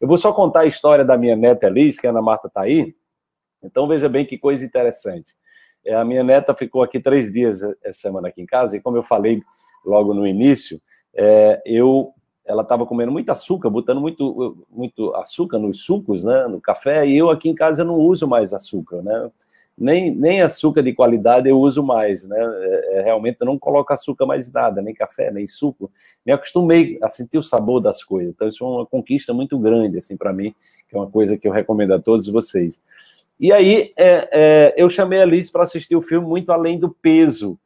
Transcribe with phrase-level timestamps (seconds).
[0.00, 2.62] Eu vou só contar a história da minha neta Liz, que a Ana Marta está
[2.62, 2.94] aí.
[3.62, 5.34] Então veja bem que coisa interessante.
[5.84, 8.96] É, a minha neta ficou aqui três dias essa semana aqui em casa, e como
[8.96, 9.42] eu falei
[9.84, 10.80] logo no início,
[11.14, 12.12] é, eu
[12.44, 17.16] ela estava comendo muito açúcar, botando muito, muito açúcar nos sucos, né, no café, e
[17.16, 19.30] eu aqui em casa não uso mais açúcar, né?
[19.78, 22.38] Nem, nem açúcar de qualidade eu uso mais, né?
[22.38, 25.90] É, é realmente eu não coloco açúcar mais nada, nem café, nem suco.
[26.24, 28.32] Me acostumei a sentir o sabor das coisas.
[28.34, 30.54] Então isso é uma conquista muito grande assim para mim,
[30.88, 32.80] que é uma coisa que eu recomendo a todos vocês.
[33.38, 36.88] E aí é, é, eu chamei a Liz para assistir o filme Muito Além do
[36.88, 37.58] Peso,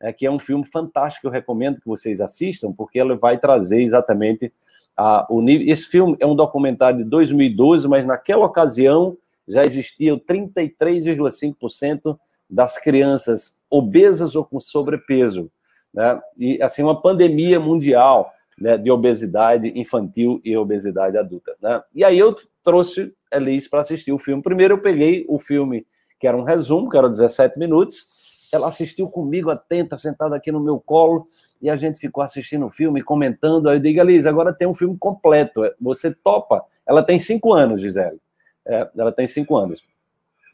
[0.00, 3.82] é, que é um filme fantástico, eu recomendo que vocês assistam, porque ela vai trazer
[3.82, 4.52] exatamente
[4.94, 5.66] a, o nível.
[5.66, 9.16] Esse filme é um documentário de 2012, mas naquela ocasião
[9.46, 15.50] já existiam 33,5% das crianças obesas ou com sobrepeso,
[15.92, 16.20] né?
[16.36, 21.82] E assim uma pandemia mundial né, de obesidade infantil e obesidade adulta, né?
[21.94, 24.42] E aí eu trouxe Elis para assistir o filme.
[24.42, 25.86] Primeiro eu peguei o filme
[26.18, 30.60] que era um resumo, que era 17 minutos, ela assistiu comigo atenta, sentada aqui no
[30.60, 31.26] meu colo,
[31.60, 33.68] e a gente ficou assistindo o filme, comentando.
[33.68, 35.62] Aí eu digo, Alice, agora tem um filme completo.
[35.80, 36.64] Você topa?
[36.86, 38.20] Ela tem cinco anos, Gisele.
[38.66, 39.82] É, ela tem cinco anos.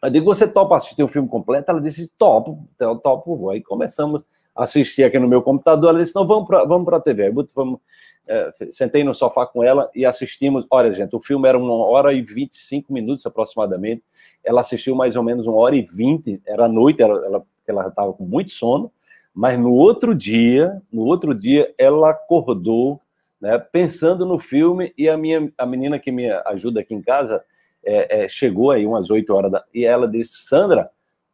[0.03, 1.71] Eu digo, você topa assistir um filme completo?
[1.71, 3.51] Ela disse, topo, então, topo.
[3.51, 4.25] Aí começamos
[4.57, 5.91] a assistir aqui no meu computador.
[5.91, 7.31] Ela disse, não, vamos para vamos a TV.
[7.55, 7.81] Vamos,
[8.27, 10.65] é, sentei no sofá com ela e assistimos.
[10.71, 14.03] Olha, gente, o filme era uma hora e 25 minutos aproximadamente.
[14.43, 18.53] Ela assistiu mais ou menos uma hora e vinte, era noite, ela estava com muito
[18.53, 18.91] sono,
[19.35, 23.01] mas no outro dia, no outro dia, ela acordou,
[23.41, 27.43] né, pensando no filme, e a minha a menina que me ajuda aqui em casa
[27.85, 30.91] é, é, chegou aí umas 8 horas, da, e ela disse, Sandra,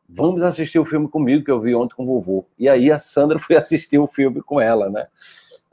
[0.09, 2.47] vamos assistir o filme comigo, que eu vi ontem com o vovô.
[2.59, 5.07] E aí a Sandra foi assistir o filme com ela, né?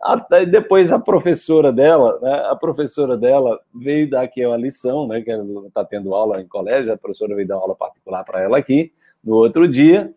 [0.01, 5.21] Até depois a professora dela, né, a professora dela veio dar aqui uma lição, né,
[5.21, 8.41] que ela está tendo aula em colégio, a professora veio dar uma aula particular para
[8.41, 8.91] ela aqui,
[9.23, 10.13] no outro dia,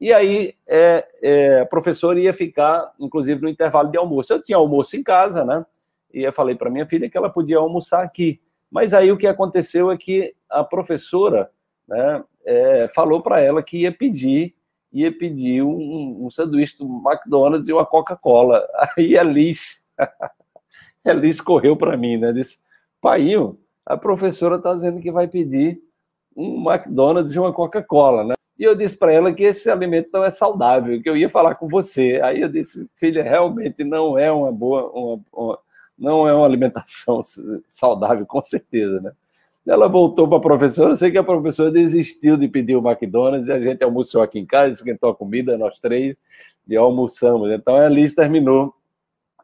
[0.00, 4.32] e aí é, é, a professora ia ficar, inclusive, no intervalo de almoço.
[4.32, 5.64] Eu tinha almoço em casa, né?
[6.12, 8.40] E eu falei para minha filha que ela podia almoçar aqui.
[8.70, 11.50] Mas aí o que aconteceu é que a professora
[11.86, 14.54] né, é, falou para ela que ia pedir
[14.92, 18.66] ia pedir um, um sanduíche do McDonald's e uma Coca-Cola.
[18.96, 19.84] Aí a Liz,
[21.04, 22.32] a Liz correu para mim, né?
[22.32, 22.58] Disse,
[23.00, 23.32] pai,
[23.84, 25.80] a professora está dizendo que vai pedir
[26.36, 28.34] um McDonald's e uma Coca-Cola, né?
[28.58, 31.54] E eu disse para ela que esse alimento não é saudável, que eu ia falar
[31.54, 32.20] com você.
[32.22, 35.58] Aí eu disse, filha, realmente não é uma boa, uma, uma,
[35.98, 37.22] não é uma alimentação
[37.66, 39.12] saudável, com certeza, né?
[39.66, 43.48] Ela voltou para a professora, eu sei que a professora desistiu de pedir o McDonald's
[43.48, 46.18] e a gente almoçou aqui em casa, esquentou a comida, nós três,
[46.66, 47.50] e almoçamos.
[47.50, 48.72] Então a Liz terminou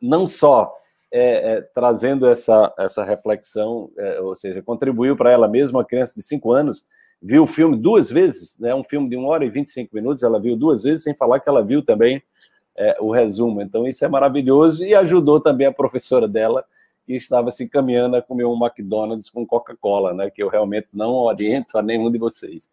[0.00, 0.74] não só
[1.12, 6.14] é, é, trazendo essa, essa reflexão, é, ou seja, contribuiu para ela mesma, uma criança
[6.16, 6.86] de cinco anos,
[7.22, 8.74] viu o filme duas vezes, né?
[8.74, 11.48] Um filme de uma hora e 25 minutos, ela viu duas vezes, sem falar que
[11.48, 12.22] ela viu também
[12.76, 13.60] é, o resumo.
[13.60, 16.64] Então, isso é maravilhoso e ajudou também a professora dela,
[17.06, 20.30] que estava se encaminhando a comer um McDonald's com Coca-Cola, né?
[20.30, 22.70] Que eu realmente não oriento a nenhum de vocês.